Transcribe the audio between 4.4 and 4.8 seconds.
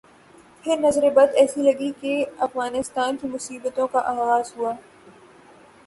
ہوا۔